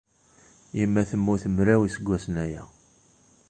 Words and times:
Yemma 0.77 1.01
temmut 1.09 1.43
mraw 1.55 1.81
n 1.83 1.85
yiseggasen 1.87 2.35
aya. 2.45 2.63